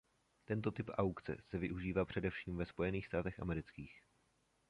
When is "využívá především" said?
1.57-2.57